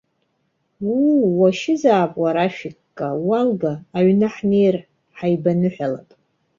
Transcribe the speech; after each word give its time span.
Уу, 0.91 1.19
уашьызаап 1.39 2.13
уара 2.23 2.41
ашәикка, 2.47 3.07
уалга, 3.27 3.73
аҩны 3.97 4.27
ҳнеир, 4.33 4.75
ҳаибаныҳәалап. 5.17 6.09